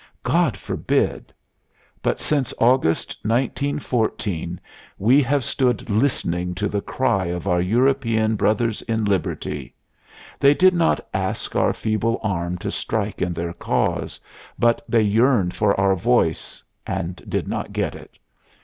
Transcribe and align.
God 0.23 0.57
forbid! 0.57 1.31
But 2.01 2.19
since 2.19 2.55
August, 2.57 3.19
1914, 3.21 4.59
we 4.97 5.21
have 5.21 5.43
stood 5.43 5.91
listening 5.91 6.55
to 6.55 6.67
the 6.67 6.81
cry 6.81 7.25
of 7.25 7.47
our 7.47 7.61
European 7.61 8.35
brothers 8.35 8.81
in 8.81 9.05
Liberty. 9.05 9.75
They 10.39 10.55
did 10.55 10.73
not 10.73 11.07
ask 11.13 11.55
our 11.55 11.71
feeble 11.71 12.19
arm 12.23 12.57
to 12.57 12.71
strike 12.71 13.21
in 13.21 13.31
their 13.33 13.53
cause, 13.53 14.19
but 14.57 14.83
they 14.89 15.03
yearned 15.03 15.53
for 15.53 15.79
our 15.79 15.93
voice 15.95 16.63
and 16.87 17.17
did 17.29 17.47
not 17.47 17.71
get 17.71 17.93
it. 17.93 18.17